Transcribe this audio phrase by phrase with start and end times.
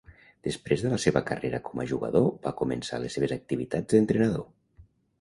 [0.45, 4.53] Després de la seva carrera com a jugador va començar les seves activitats d'entrenador.